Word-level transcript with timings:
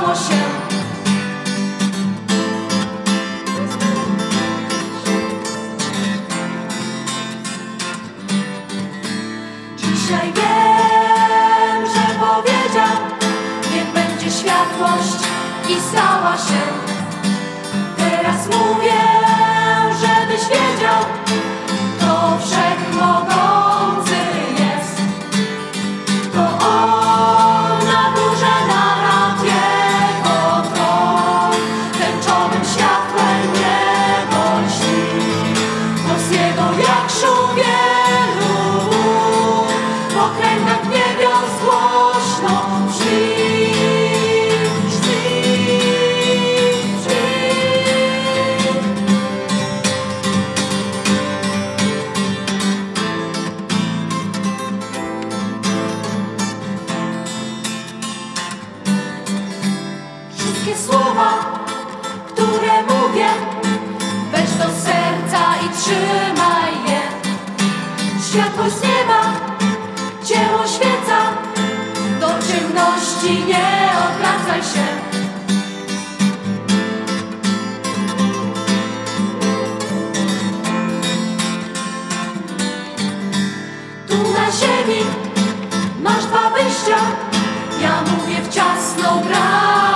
się. 0.00 0.40
Dzisiaj 9.76 10.32
wiem, 10.32 11.86
że 11.86 12.14
powiedział, 12.20 12.96
niech 13.74 13.92
będzie 13.92 14.30
światłość 14.30 15.28
i 15.68 15.80
stała 15.80 16.36
się. 16.36 16.89
Słowa, 61.20 61.64
które 62.28 62.82
mówię, 62.82 63.28
weź 64.32 64.50
do 64.50 64.64
serca 64.64 65.40
i 65.66 65.78
trzymaj 65.78 66.72
je. 66.86 67.00
Światłość 68.28 68.74
z 68.74 68.82
nieba 68.82 69.22
cię 70.24 70.40
oświeca, 70.64 71.18
do 72.20 72.26
ciemności 72.26 73.44
nie 73.44 73.90
odwracaj 74.08 74.62
się. 74.62 74.86
Tu 84.08 84.16
na 84.16 84.52
ziemi 84.52 85.04
masz 86.02 86.24
dwa 86.24 86.50
wyjścia, 86.50 86.98
ja 87.82 88.02
mówię 88.02 88.42
w 88.42 88.54
ciasną 88.54 89.22
bramę. 89.22 89.89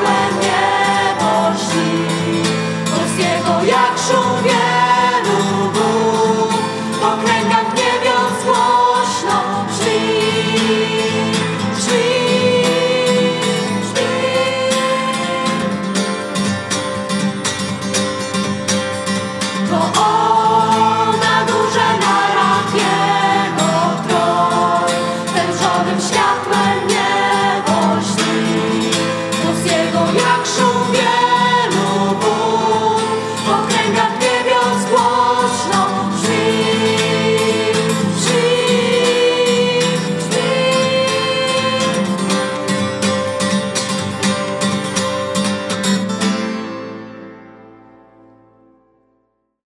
when 0.00 0.40
there 0.40 0.71